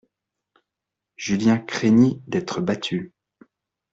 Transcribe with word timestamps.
Julien 1.15 1.59
craignit 1.59 2.27
d'être 2.27 2.59
battu. 2.59 3.13